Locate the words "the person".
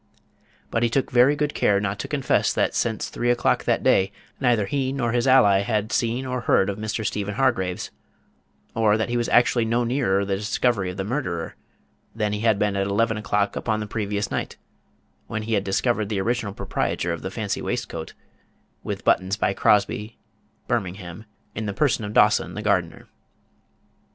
21.67-22.03